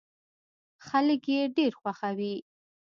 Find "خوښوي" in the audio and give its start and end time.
1.79-2.35